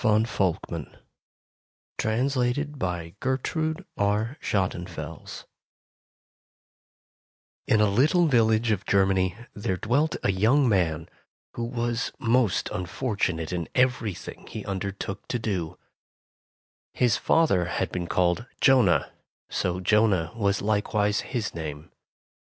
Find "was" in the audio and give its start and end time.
11.65-12.11, 20.35-20.63